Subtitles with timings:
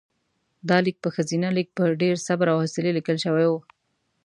[0.69, 3.53] دا لیک په ښځینه لیک په ډېر صبر او حوصلې لیکل شوی و.